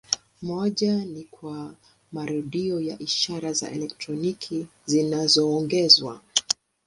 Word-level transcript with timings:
Moja 0.41 1.05
ni 1.05 1.23
kwa 1.23 1.75
marudio 2.11 2.79
ya 2.81 2.99
ishara 2.99 3.53
za 3.53 3.71
elektroniki 3.71 4.67
zinazoongezwa. 4.85 6.21